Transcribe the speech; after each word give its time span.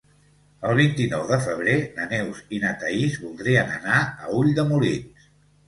El 0.69 0.79
vint-i-nou 0.79 1.25
de 1.31 1.37
febrer 1.47 1.75
na 1.99 2.09
Neus 2.15 2.41
i 2.57 2.63
na 2.65 2.73
Thaís 2.85 3.21
voldrien 3.29 3.73
anar 3.79 4.03
a 4.11 4.33
Ulldemolins. 4.43 5.33